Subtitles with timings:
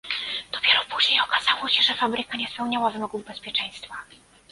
[0.51, 3.93] Dopiero później okazało się, że fabryka nie spełniała wymogów bezpieczeństwa